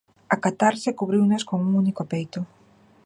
[0.35, 2.39] A catarse cubriunos cun único peito.